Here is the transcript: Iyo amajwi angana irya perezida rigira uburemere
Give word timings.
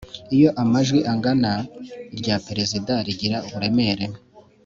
Iyo 0.35 0.49
amajwi 0.61 0.99
angana 1.11 1.51
irya 2.15 2.35
perezida 2.47 2.93
rigira 3.07 3.37
uburemere 3.47 4.05